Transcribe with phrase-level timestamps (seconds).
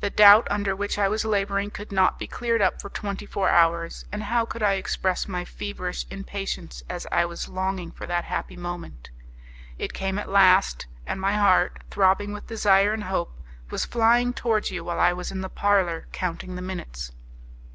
[0.00, 3.50] The doubt under which I was labouring could not be cleared up for twenty four
[3.50, 8.24] hours, and how could I express my feverish impatience as I was longing for that
[8.24, 9.10] happy moment!
[9.78, 10.86] It came at last!
[11.06, 13.38] and my heart, throbbing with desire and hope,
[13.68, 17.12] was flying towards you while I was in the parlour counting the minutes!